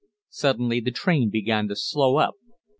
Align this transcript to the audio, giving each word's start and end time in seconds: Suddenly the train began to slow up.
Suddenly 0.31 0.79
the 0.79 0.89
train 0.89 1.29
began 1.29 1.67
to 1.67 1.75
slow 1.75 2.17
up. 2.17 2.33